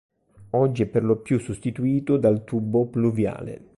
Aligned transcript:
Oggi 0.55 0.81
è 0.81 0.85
perlopiù 0.87 1.37
sostituito 1.37 2.17
dal 2.17 2.43
tubo 2.43 2.87
pluviale. 2.87 3.69